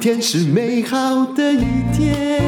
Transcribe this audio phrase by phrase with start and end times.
[0.00, 1.58] 天是美好的一
[1.94, 2.40] 天。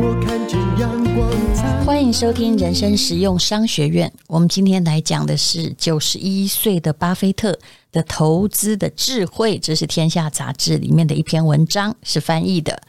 [0.00, 1.84] 我看见阳光灿烂。
[1.84, 4.10] 欢迎收听人生实用商学院。
[4.26, 7.58] 我们今天来讲的是九十一岁的巴菲特
[7.92, 12.80] 的投资的智慧，这是《天下》杂志里面的一篇文章，是翻译的，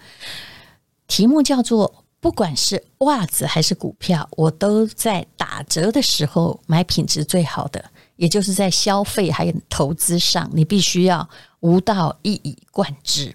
[1.05, 2.05] 题目叫做。
[2.21, 7.86] 不管是袜子还是股票，我都在打折的时候买品质最好的，
[8.20, 11.27] 也就是在消费还有投资上，你必须要
[11.62, 13.34] 无道一以贯之。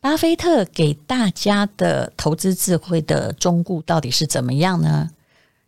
[0.00, 5.10] 巴菲特给大家的投资智慧的忠告到底是怎么样呢？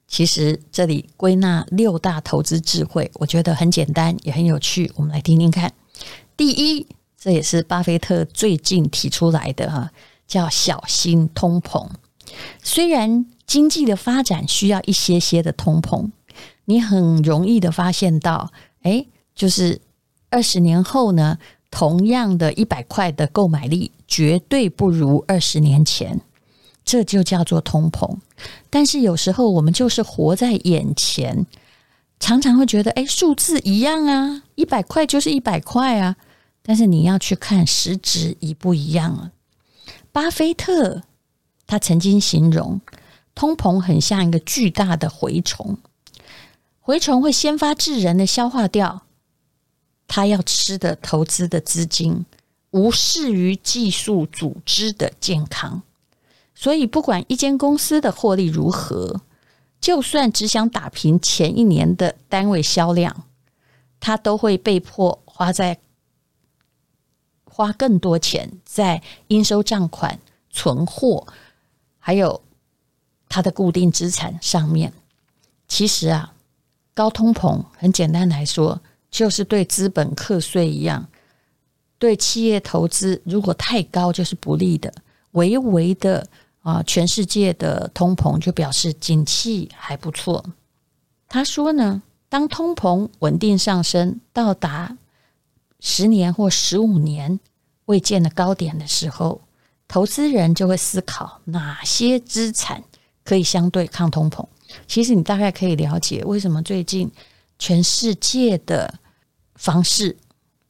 [0.07, 5.73] 其实这里归纳六大投资智慧，我觉得很简单，也很有趣，我们来听听看。
[6.37, 6.87] 第一，
[7.19, 9.91] 这也是巴菲特最近提出来的哈。
[10.27, 11.89] 叫小心通膨。
[12.63, 16.11] 虽然经济的发展需要一些些的通膨，
[16.71, 19.81] 你很容易的发现到，哎，就是
[20.29, 21.39] 二十年后呢，
[21.71, 26.21] 同样的一百块的购买力绝对不如二十年前，
[26.85, 28.19] 这就叫做通膨。
[28.69, 31.47] 但是有时候我们就是活在眼前，
[32.21, 36.17] 常常会觉得，哎，数字一样啊，一百块就是一百块啊，
[36.63, 39.33] 但是你要去看实质一不一样啊。
[40.13, 41.03] 巴菲特
[41.67, 42.79] 他曾经形容
[43.35, 45.79] 通膨很像一个巨大的蛔虫，
[46.89, 49.03] 蛔虫会先发制人的消化掉
[50.07, 52.25] 他要吃的投资的资金，
[52.71, 55.83] 无视于技术组织的健康。
[56.55, 59.21] 所以，不管一间公司的获利如何，
[59.79, 63.25] 就算只想打平前一年的单位销量，
[64.01, 65.79] 他都会被迫花在。
[67.45, 71.27] 花更多钱在应收账款、存货，
[71.99, 72.41] 还有
[73.29, 74.95] 它的固定资产上面。
[75.67, 76.35] 其实啊，
[76.99, 81.07] 高通膨很简单来说，就是对资本课税一样，
[81.97, 84.93] 对企业投资如果太高就是不利的。
[85.31, 86.27] 微微的
[86.63, 90.45] 啊，全世界的通膨就表示景气还不错。
[91.29, 94.99] 他说呢，当通膨稳定上升，到达
[95.79, 97.39] 十年或十五年
[97.85, 99.41] 未见的高点的时候，
[99.87, 102.83] 投资人就会思考哪些资产
[103.23, 104.45] 可以相对抗通膨。
[104.87, 107.11] 其实你大概可以了解为什么最近
[107.59, 108.93] 全世界的
[109.55, 110.17] 房市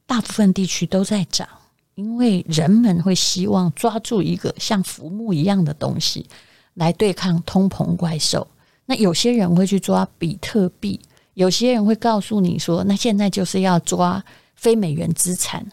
[0.05, 1.47] 大部分地区都在涨，
[1.95, 6.25] 因为人们会希望抓住一个像浮木一样的东西
[6.73, 8.47] 来对抗通膨怪兽。
[8.85, 10.99] 那有些人会去抓比特币，
[11.35, 14.23] 有些人会告诉你说，那现在就是要抓
[14.55, 15.65] 非美元资产。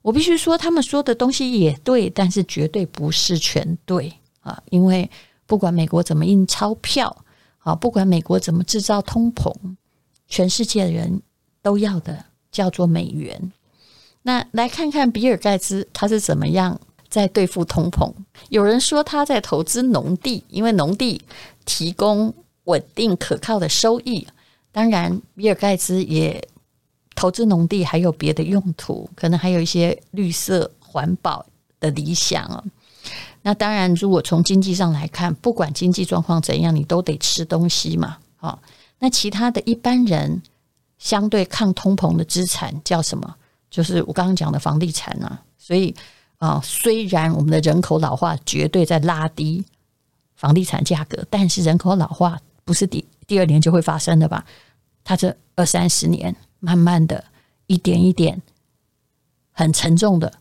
[0.00, 4.60] 我必须说，他们说的东西也对，但是绝对不是全对啊！
[4.70, 5.08] 因为
[5.46, 7.14] 不管美国怎么印钞票，
[7.64, 9.54] 好，不管美国怎么制造通膨，
[10.26, 11.22] 全世界的人
[11.62, 13.52] 都要的叫做美元。
[14.22, 18.12] 那来看看比尔盖茨他是怎么样在对付通膨。
[18.48, 21.22] 有人说他在投资农地，因为农地
[21.64, 22.34] 提供
[22.64, 24.26] 稳定可靠的收益。
[24.72, 26.46] 当然，比尔盖茨也。
[27.14, 31.44] 投资农地还有别的用途，可能还有一些绿色环保
[31.78, 32.64] 的理想啊。
[33.42, 38.18] 那当然，如果从经济上来看，不管经济状况怎样，你都得吃东西嘛。
[38.38, 38.58] 啊，
[38.98, 40.40] 那其他的一般人
[40.98, 43.34] 相对抗通膨的资产叫什么？
[43.70, 45.42] 就是我刚刚讲的房地产啊。
[45.58, 45.94] 所以
[46.38, 49.64] 啊，虽然我们的人口老化绝对在拉低
[50.34, 54.44] 房地产价格，但是人口老化不是第第二年就会发生的吧？
[55.04, 56.34] 它这二三十年。
[56.64, 57.24] 慢慢的，
[57.66, 58.40] 一点一点，
[59.50, 60.32] 很沉重的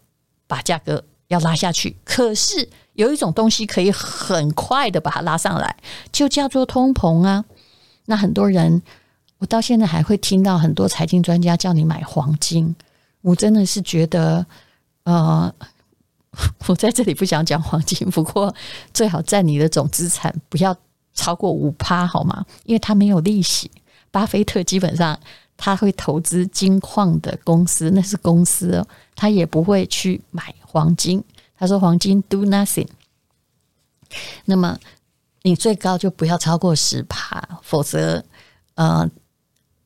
[0.46, 1.96] 把价格要拉下去。
[2.06, 2.70] 可是
[3.02, 5.76] 有一种东西可以很快的把它拉上来，
[6.12, 7.44] 就叫做通膨啊。
[8.06, 8.82] 那很多人，
[9.40, 12.76] 我到现在还会听到很多财经专家叫你买黄金。
[13.22, 14.46] 我真的是觉得，
[15.04, 15.54] 呃，
[16.68, 18.54] 我在这里不想讲黄金，不过
[18.94, 20.76] 最好占你的总资产不要
[21.14, 22.46] 超过五趴，好吗？
[22.64, 23.70] 因为它没有利息。
[24.12, 25.20] 巴菲特基本上。
[25.64, 31.24] 他会投资金矿的公司，那是公司哦，他也不会去买黄金。
[31.62, 32.88] 他说黄金 do nothing。
[34.46, 34.76] 那么
[35.44, 38.24] 你最高就不要超过十趴，否则，
[38.74, 39.08] 呃，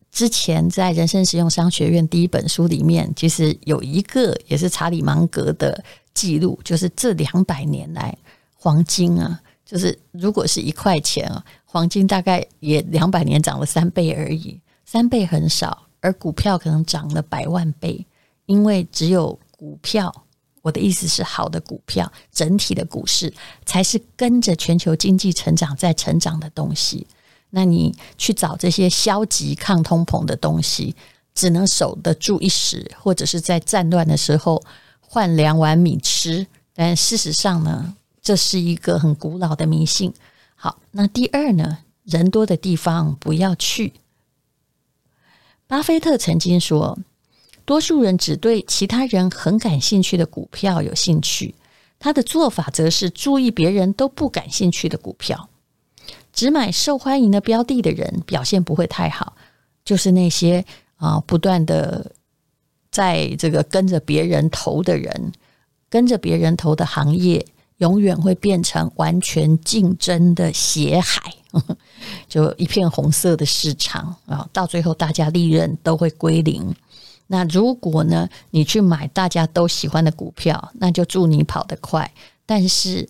[0.09, 5.83] 之前在人生实用商学院第一本书里面，其实有一个也是查理芒格的
[6.13, 8.17] 记录，就是这两百年来
[8.55, 14.57] 黄金啊，就是如果是一块钱啊，黄金大概也两百年涨了三倍而已。
[14.85, 18.05] 三倍很少，而股票可能涨了百万倍，
[18.45, 20.24] 因为只有股票，
[20.65, 23.31] 我的意思是好的股票，整体的股市
[23.67, 27.05] 才是跟着全球经济成长在成长的东西。
[27.51, 30.95] 那你去找这些消极抗通膨的东西，
[31.35, 34.59] 只能守得住一时，或者是在战乱的时候
[34.99, 36.47] 换两碗米吃。
[36.73, 40.11] 但事实上呢，这是一个很古老的迷信。
[40.55, 43.93] 好，那第二呢，人多的地方不要去。
[45.67, 46.97] 巴菲特曾经说，
[47.65, 51.53] 多数人只对其他人很感兴趣的股票有兴趣，
[51.99, 55.49] 他的做法则是注意别人都不感兴趣的股票。
[56.31, 59.35] 只买受欢迎的标的的人表现不会太好，
[59.83, 60.63] 就是那些
[60.97, 62.11] 啊不断的
[62.91, 65.33] 在这个跟着别人投的人。
[65.87, 67.45] 跟着别人投的行业，
[67.77, 71.33] 永远会变成完全竞争的血海，
[72.27, 74.45] 就一片红色的市场啊！
[74.51, 76.75] 到最后，大家利润都会归零。
[77.27, 82.11] 那如果呢，你去买大家都喜欢的股票，那就祝你跑得快。
[82.45, 83.07] 但是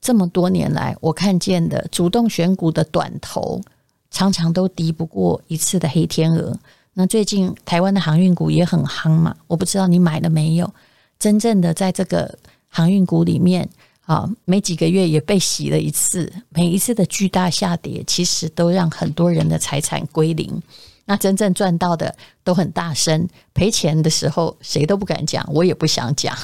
[0.00, 3.60] 这么多年来，我看见的主动选股的短头，
[4.10, 6.58] 常常都敌不过一次的黑天鹅。
[6.94, 10.72] 那最近台湾的航运股也很夯嘛，我不知道你买了没有？
[11.18, 13.68] 真正的在这个航运股里面，
[14.06, 16.32] 啊，没几个月也被洗了一次。
[16.48, 20.60] 每一次的巨大下跌，其实都让很多人的财产归零。
[21.10, 22.14] 那真正赚到的
[22.44, 26.38] 都很大声，赔钱的时候谁都不敢讲，我也不想讲。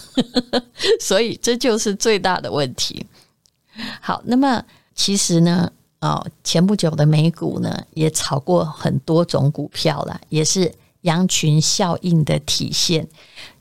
[0.99, 3.07] 所以这就是最大的问题。
[4.01, 4.61] 好，那么
[4.97, 5.71] 其实呢，
[6.01, 13.07] 哦，前不久的美股呢也炒过很多种股票了，也是羊群效应的体现。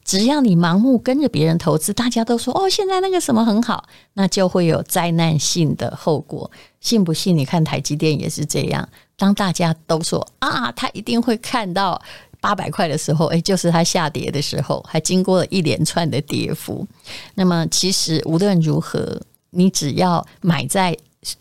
[0.04, 6.50] 只要你盲目跟着别人投资，大家都说哦，现在那个什么很好，那就会有灾难性的后果。
[6.80, 7.38] 信不信？
[7.38, 8.90] 你看台积电也是这样。
[9.18, 12.02] 当大家都说啊，他一定会看到
[12.40, 16.86] 八百块的时候，诶，就是它下跌的时候，还经过了一连串的跌幅。
[17.34, 19.22] 那么，其实无论如何，
[19.52, 20.98] 你只要买在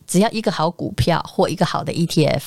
[0.07, 2.43] 只要一个好股票或一个好的 ETF，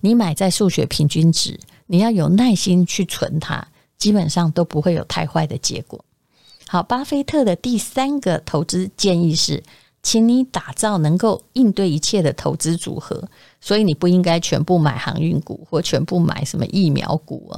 [0.00, 3.66] 你买在数学平均值，你要有耐心去存它。
[3.96, 6.04] 基本上都不会有太坏的结果。
[6.66, 9.62] 好，巴菲特的第三个投资建议是，
[10.02, 13.26] 请你打造能够应对一切的投资组合。
[13.64, 17.56] 所以你不应该全部买航运股或全部买什么疫苗股啊。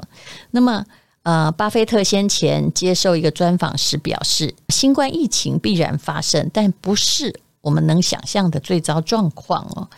[0.53, 0.85] 那么，
[1.25, 9.89] 呃，巴菲特先前接受一个专访时表示，新冠疫情必然发生，但不是我们能想象的最糟状况哦。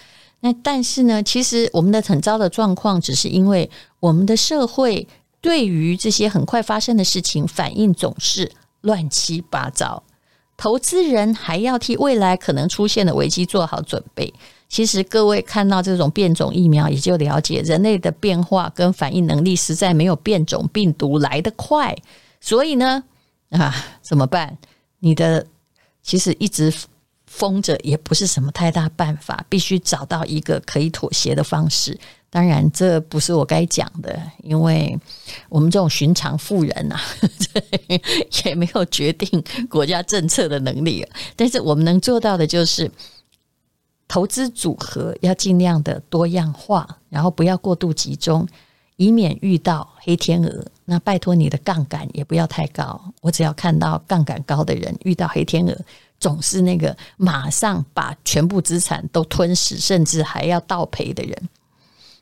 [0.40, 3.70] 那但是呢，其实我们的很糟的状况，只是因为
[4.00, 5.06] 我们的社会。
[5.40, 8.50] 对于这些很快发生的事情，反应总是
[8.80, 10.02] 乱七八糟。
[10.56, 14.34] 投资人还要替未来可能出现的危机做好准备。
[14.68, 21.96] 其实各位看到这种变种疫苗，也就了解人类的变化跟反应能力实在没有变种病毒来得快。
[22.40, 23.02] 所以呢，
[23.50, 24.56] 啊，怎么办？
[25.00, 25.46] 你的
[26.02, 26.72] 其实一直
[27.26, 31.98] 封着也不是什么太大办法，必须找到一个可以妥协的方式。
[32.30, 34.98] 当然，这不是我该讲的，因为
[35.48, 37.00] 我们这种寻常富人啊，
[38.44, 41.06] 也没有决定国家政策的能力。
[41.34, 42.90] 但是我们能做到的就是，
[44.08, 48.48] 投资组合要尽量的多样化，然后不要过度集中，
[48.96, 50.64] 以免遇到黑天鹅。
[50.86, 52.98] 那拜托你的杠杆也不要太高。
[53.20, 55.76] 我只要看到杠杆高的人遇到黑天鹅，
[56.18, 61.48] 总是那个马上把全部资产都吞噬，甚至还要倒赔的人。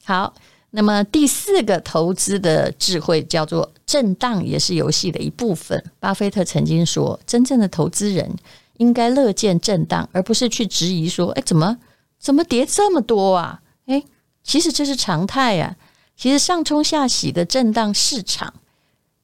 [0.05, 0.35] 好，
[0.71, 5.83] 那么第四个投资的智慧叫做震荡，也是游戏的一部分。
[6.01, 8.29] 巴菲特曾经说，真正的投资人
[8.79, 11.79] 应该乐见震荡，而不是去质疑说，哎，怎么
[12.19, 13.61] 怎么跌这么多啊？
[13.87, 14.03] 哎，
[14.43, 15.77] 其实这是常态啊。
[16.17, 18.55] 其实上冲下洗的震荡市场，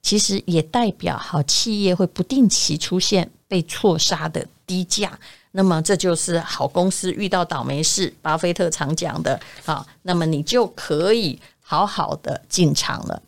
[0.02, 5.18] 其实也代表好企业会不定期出现被错杀的低价。
[5.52, 9.86] 那么这就是好公司遇到倒霉事，巴菲特常讲的啊。
[10.02, 13.22] 那么你就可以好好的进场了。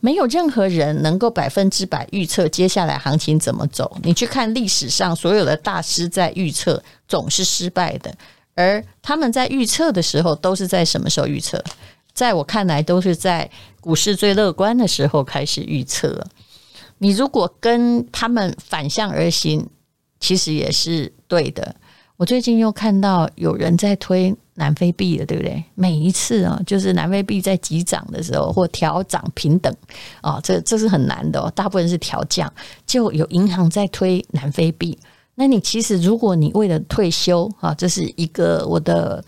[0.00, 3.96] 没有任何人能够百分之百预测接下来行情怎么走。
[4.02, 8.14] 你去看历史上所有的大师在预测总是失败的，
[8.56, 11.62] 而他们在预测的时候都是在什么时候预测？
[12.12, 13.48] 在我看来，都是在
[13.80, 16.26] 股市最乐观的时候开始预测。
[16.98, 19.68] 你如果跟他们反向而行，
[20.18, 21.76] 其实也是对的。
[22.16, 25.62] 我最近又看到有人在推南非币了，对不对？
[25.74, 29.70] 每一次啊，就是南非币在急涨的时候或调涨平等
[30.22, 31.52] 啊，这这是很难的哦。
[31.54, 32.50] 大部分是调降，
[32.86, 34.98] 就有银行在推南非币。
[35.36, 39.24] 那你其实如果你为了退休啊，这是一个我的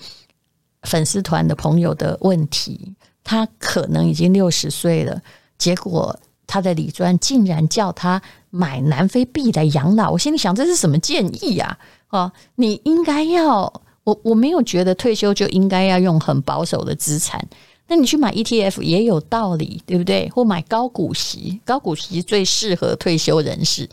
[0.83, 5.23] 粉丝团的朋友的问题，他可能已经六十岁了，
[5.57, 6.19] 结果。
[6.50, 11.79] 他的理专竟然叫他买南非币来养老，我心里想这是什么建议呀？
[12.09, 13.71] 哦，你应该要
[14.03, 17.47] 我我没有觉得退休就应该要用很保守的资产，
[17.87, 20.27] 那你去买 ETF 也有道理，对不对？
[20.31, 23.87] 或买高股息，高股息最适合退休人士。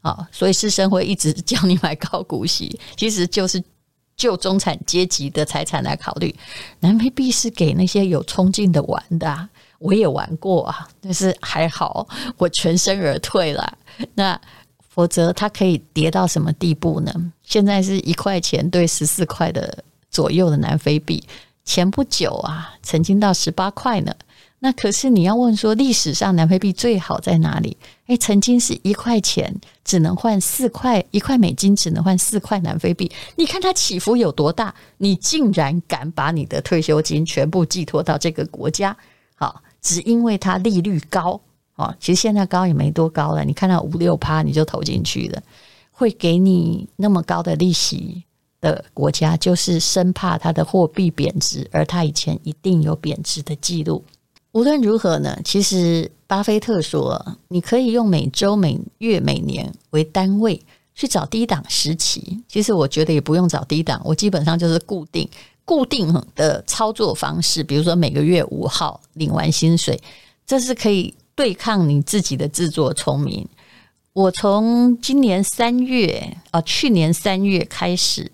[0.00, 3.62] 啊，所以师生会一直 叫你买高股息，其实就是
[4.16, 6.34] 就中产阶级的财产来考虑。
[6.80, 13.78] 南非币是给那些有冲劲的玩的啊，我也玩过啊，但是还好，我全身而退了。
[14.14, 14.38] 那
[14.88, 17.12] 否则它可以跌到什么地步呢？
[17.42, 21.22] 现在是一块钱兑十四块的左右的南非币，
[21.70, 24.12] 前不久啊，曾经到十八块呢。
[24.58, 27.76] 那可是你要问说，历史上南非币最好在哪里？
[28.08, 33.08] 诶，曾经是一块钱只能换四块，一块美金只能换四块南非币。
[33.36, 34.74] 你看它起伏有多大？
[34.98, 38.96] 你竟然敢把你的退休金全部寄托到这个国家？
[39.36, 41.40] 好，只因为它利率高
[41.76, 41.94] 啊！
[42.00, 45.40] 其实现在高也没多高了，你看到五六趴你就投进去了，
[45.92, 48.24] 会给你那么高的利息
[48.60, 54.04] 的国家，就是生怕它的货币贬值，而它以前一定有贬值的记录。
[54.52, 60.60] 无论如何呢，其实巴菲特说，你可以用每周、每月、每年为单位
[60.94, 62.42] 去找低档时期。
[62.48, 65.28] 其实我觉得也不用找低档，我基本上就是固定、
[65.64, 67.62] 固定的操作方式。
[67.62, 70.00] 比如说每个月五号领完薪水，
[70.44, 73.46] 这是可以对抗你自己的自作聪明。
[74.12, 78.30] 我从今年三月啊，去年三月开始，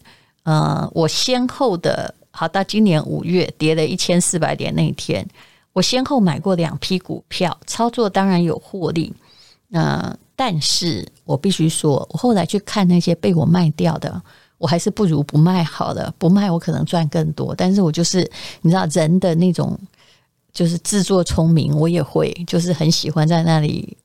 [0.47, 5.26] 呃，我先后的，好到今年五月跌了一千四百点那一天。
[5.73, 9.12] 我先后买过两批股票，操作当然有获利。
[9.73, 14.23] 呃，但是我必须说，我后来去看那些被我卖掉的，
[14.59, 16.15] 我还是不如不卖好了。
[16.17, 18.21] 不卖我可能赚更多，但是我就是
[18.62, 19.76] 你知道人的那种
[20.53, 23.97] 就是自作聪明，我也会就是很喜欢在那里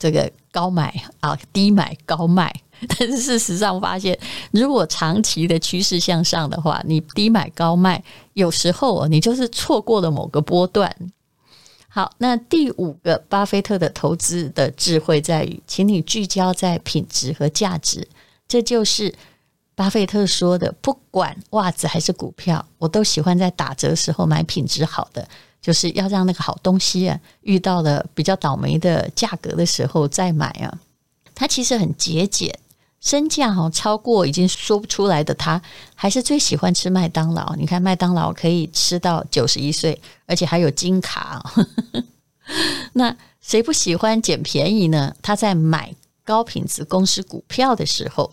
[0.00, 2.52] 这个高买啊，低买高卖。
[2.88, 4.18] 但是事实上发现，
[4.50, 8.02] 如果长期的趋势向上的话，你低买高卖，
[8.34, 10.94] 有时候你就是错过了某个波段。
[11.88, 18.06] 好，那第五个巴菲特的投资的智慧在于，请你聚焦在品质和价值。
[18.46, 19.14] 这就是
[19.74, 25.26] 巴菲特说的，不管袜子还是股票，我都喜欢在打折时候买品质好的，
[25.62, 30.78] 就是要让那个好东西啊，遇到了比较倒霉的价格的时候再买啊。
[31.34, 32.54] 他其实很节俭。
[33.06, 35.62] 身价哈超过已经说不出来的他，
[35.94, 37.54] 还是最喜欢吃麦当劳。
[37.54, 41.40] 你看麦当劳可以吃到九十一岁，而且还有金卡。
[42.94, 45.14] 那谁不喜欢捡便宜呢？
[45.22, 45.94] 他在买
[46.24, 48.32] 高品质公司股票的时候，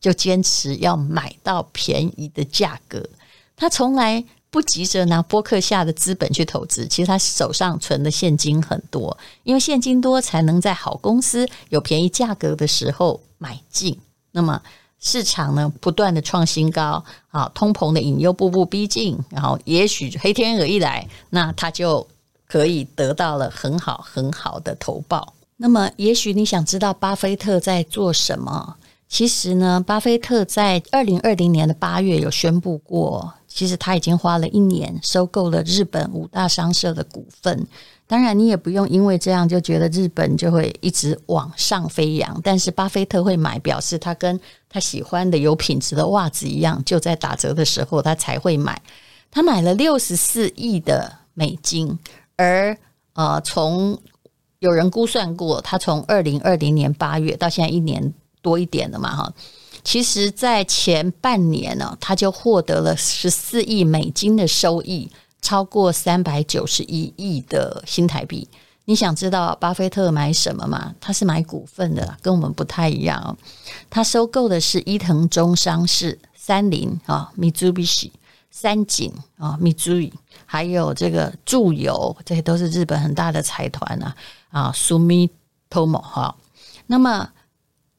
[0.00, 3.06] 就坚持要买到便宜的价格。
[3.54, 14.00] 他从来不急着拿波克下的资本去投资，其实他手上存的现金很多，因为现金多才能在好公司有便宜价格的时候买进。
[14.34, 14.60] 那么
[14.98, 22.06] 市场呢，不断的创新高，啊，通膨的引诱步步逼近，然后也许黑天鹅一来，那它就
[22.48, 25.34] 可以得到了很好很好的投报。
[25.58, 28.76] 那么，也许你想知道巴菲特在做什么？
[29.06, 37.66] 其实呢，巴菲特在二零二零年的八月有宣布过，其实他已经花了一年收购了日本五大商社的股份。
[38.06, 42.38] 当然，你也不用因为这样就觉得日本就会一直往上飞扬。
[42.44, 48.80] 但是，巴菲特会买，表示他跟他喜欢的有品质的袜子一样，就在打折的时候他才会买。
[49.30, 51.98] 他买了六十四亿的美金，
[52.36, 52.76] 而
[53.14, 53.98] 呃，从
[54.58, 59.32] 有人估算过，他从二零二零年八月到现在一年多一点了嘛，哈。
[59.82, 65.10] 其实，在前半年呢，他就获得了十四亿美金的收益。
[65.44, 68.48] 超过三百九十一亿的新台币，
[68.86, 70.94] 你想知道巴菲特买什么吗？
[70.98, 73.36] 他是买股份的，跟我们不太一样。
[73.90, 78.10] 他收购的是伊藤忠商事、三菱啊、Mitsubishi、
[78.50, 80.10] 三井啊、Mitsui，
[80.46, 84.16] 还有这个住友，这些都是日本很大的财团啊
[84.48, 86.34] 啊，Sumitomo 哈。
[86.86, 87.28] 那么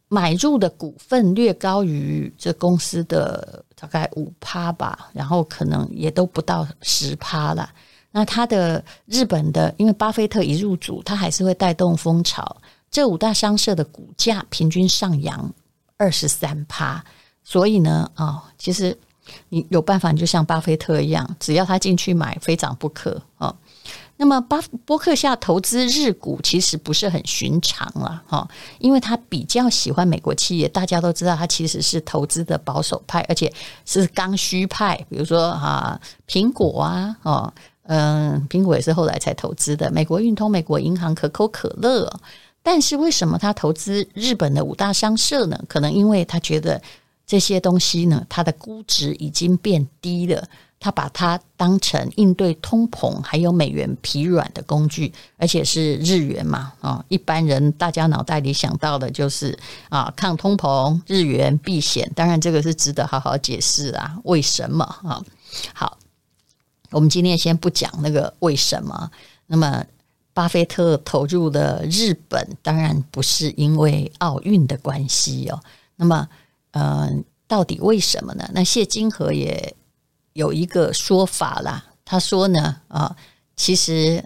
[0.08, 3.64] 买入的股份略高于这公司的。
[3.78, 7.70] 大概五趴吧，然后可能也都不到十趴了。
[8.10, 12.56] 那他的日本的，因为巴菲特一入主，他还是会带动风潮。
[12.90, 15.54] 这五大商社的股价平均上扬
[15.98, 17.04] 二十三趴，
[17.44, 18.98] 所以呢，哦，其实
[19.50, 23.54] 你有办法，你就像巴菲特一样，只要他进去买，非涨不可啊。
[24.17, 28.48] 那么巴伯克夏投资日股其实不是很寻常了哈，
[28.79, 33.51] 因为他比较喜欢美国企业，大家都知道他其实是投资的保守派，而且
[33.86, 34.95] 是刚需派。
[35.10, 37.53] 比如说哈，苹果啊，哦，
[37.84, 42.10] 嗯，苹果也是后来才投资的，美国运通、美国银行、可口可乐。
[42.63, 45.60] 但是为什么他投资日本的五大商社呢？
[45.67, 46.81] 可能因为他觉得
[47.27, 50.48] 这些东西呢，它的估值已经变低了。
[50.86, 59.58] 他把它当成应对通膨还有美元疲软的工具，而且是日元嘛啊，一般人大家脑袋里想到的就是
[59.89, 65.20] 啊抗通膨、日元避险，当然这个是值得好好解释啊，为什么啊？
[65.74, 65.98] 好，
[66.92, 69.10] 我们今天先不讲那个为什么。
[69.48, 69.84] 那么，
[70.36, 75.60] 巴菲特投入的日本，当然不是因为奥运的关系哦。
[75.96, 76.30] 那么，
[76.74, 78.48] 嗯、呃，到底为什么呢？
[78.54, 79.75] 那谢金河也。
[80.36, 83.15] 有一个说法啦，他说呢，啊，
[83.56, 84.22] 其实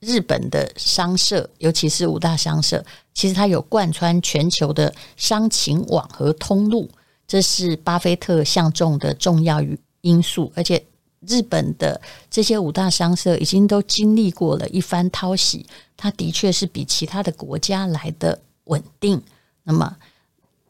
[0.00, 6.90] 日本的商社，尤其是五大商社，其实它有贯穿全球的商情网和通路，
[7.28, 9.62] 这是巴菲特相中的重要
[10.00, 10.52] 因素。
[10.56, 10.84] 而且，
[11.20, 15.64] 日本的这些五大商社已经都经历过了一番淘洗，
[15.96, 19.22] 它的确是比其他的国家来的稳定。
[19.62, 19.96] 那么，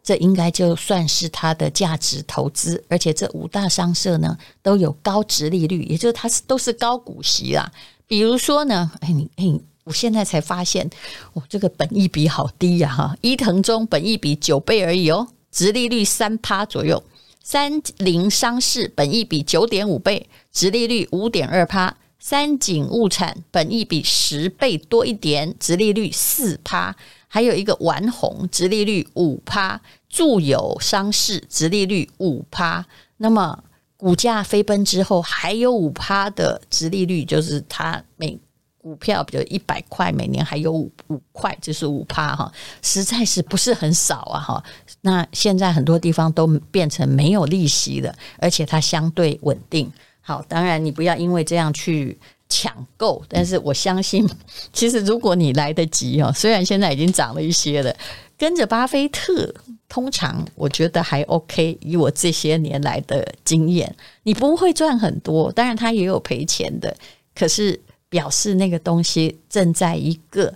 [0.02, 7.70] 这应该就算是它的价值投资，而且这五大商社呢都有高殖利率，也就是它是都是高股息啦。
[8.06, 9.44] 比如说呢，哎你哎，
[9.84, 10.88] 我现在才发现，
[11.32, 13.16] 我、这个本益比好低呀哈！
[13.20, 17.02] 伊藤忠本益比九倍而已哦，殖利率三趴左右；
[17.42, 26.94] 三菱商事本益比九点五倍，殖利率五点二趴；三井物产本益比十倍多一点，殖利率四趴。
[27.32, 32.84] 还有一个丸红，殖利率五趴，住友商事殖利率五趴，
[33.18, 33.62] 那么
[33.96, 38.36] 股价飞奔之后，还有五趴的殖利率，就是它每
[38.78, 44.64] 股票比如一百块，每年还有五五块，就是五趴哈，实在是不是很少啊哈。
[45.02, 49.88] 那现在很多地方都变成没有利息了，而且它相对稳定。
[50.20, 52.18] 好，当然你不要因为这样去。
[52.50, 54.28] 抢购，但是我相信，
[54.74, 57.96] 其实如果你来得及哦，虽然现在已经涨了一些了，
[58.36, 59.54] 跟着巴菲特，
[59.88, 61.78] 通常我觉得还 OK。
[61.80, 66.94] 以我这些年来的经验，你不会赚很多，当然他也有赔钱的，
[67.34, 70.52] 可是表示那个东西正在一个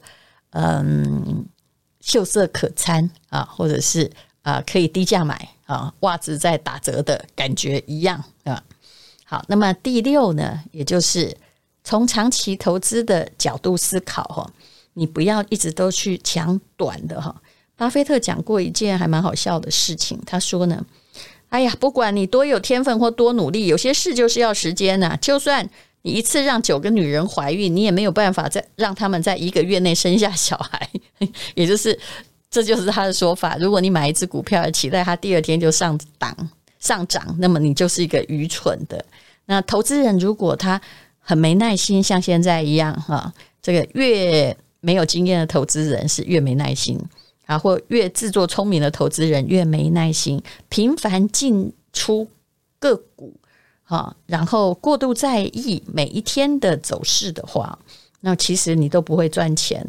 [0.51, 1.47] 嗯
[2.01, 4.11] 秀色可餐啊，或者是
[4.43, 8.61] 啊可以低价买啊，袜子在打折的感觉一样啊。
[9.25, 11.37] 好，那么第六呢，也就是。
[11.85, 14.51] 从长期投资的角度思考哈，
[14.95, 17.35] 你不要一直都去抢短的哈。
[17.77, 20.85] 巴菲特讲过一件还蛮好笑的事情，他说呢
[21.51, 25.15] ：“哎呀，不管你多有天分或多努力，有些事就是要时间呐。
[25.21, 25.69] 就算
[26.03, 30.89] 你一次让九个女人怀孕，你也没有办法再让他们在一个月内生下小孩。
[31.55, 31.99] 也就是，
[32.51, 33.57] 这就是他的说法。
[33.59, 36.35] 如果你买一只股票，期待它第二天就上档
[36.79, 39.05] 上涨，那么你就是一个愚蠢的。
[39.47, 40.81] 那投资人如果他。
[41.27, 43.33] 很没耐心，像现在一样哈。
[43.63, 47.01] 这个越没有经验的投资人是越没耐心
[47.47, 50.43] 啊，或越自作聪明的投资人越没耐心。
[50.69, 52.29] 频繁进出
[52.79, 53.35] 个股
[53.83, 57.79] 哈，然后过度在意每一天的走势的话，
[58.21, 59.87] 那其实你都不会赚钱。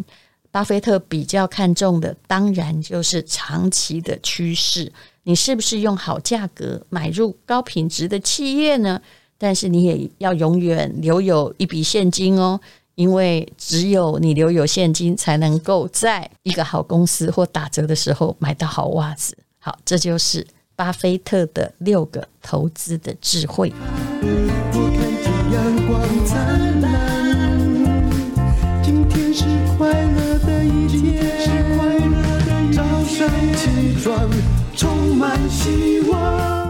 [0.51, 4.89] 巴菲特比较看重的，当然就是长期的趋势。
[5.23, 9.01] 你是不是用好价格买入高品质的企业呢？
[9.37, 12.59] 但是你也要永远留有一笔现金哦，
[12.95, 19.37] 因为只有你留有现金，才能够在一个好公司或打折的时候买到好袜子。
[19.59, 20.45] 好，这就是
[20.75, 23.73] 巴菲特的六个投资的智慧。
[24.21, 26.91] 我看见阳光灿烂，
[28.83, 29.43] 今天是
[29.77, 31.23] 快乐的一天，
[32.71, 34.29] 早上起床
[34.75, 36.64] 充满希望。